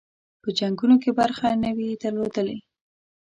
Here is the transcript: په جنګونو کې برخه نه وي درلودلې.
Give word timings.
په 0.41 0.49
جنګونو 0.57 0.95
کې 1.03 1.11
برخه 1.19 1.47
نه 1.63 1.71
وي 1.77 1.89
درلودلې. 2.03 2.57